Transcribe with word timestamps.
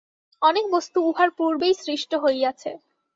অনেক 0.41 0.65
বস্তু 0.71 0.97
উহার 1.09 1.29
পূর্বেই 1.37 1.73
সৃষ্ট 1.75 2.11
হইয়াছে। 2.23 2.71